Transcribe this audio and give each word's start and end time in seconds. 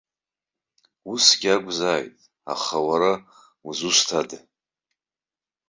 Усгьы 1.11 1.49
акәзааит, 1.55 2.13
аха 2.53 2.77
уара 2.87 3.11
узусҭада? 3.67 4.39